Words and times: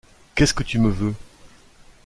Qu’est-ce 0.33 0.55
que 0.55 0.63
tu 0.63 0.79
me 0.79 0.89
veux? 0.89 1.13